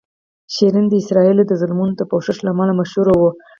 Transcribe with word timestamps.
شیرین 0.53 0.85
د 0.89 0.93
اسرائیلو 1.01 1.43
د 1.47 1.53
ظلمونو 1.61 1.93
د 1.97 2.01
پوښښ 2.11 2.37
له 2.43 2.49
امله 2.53 2.73
مشهوره 2.79 3.13
وه. 3.21 3.31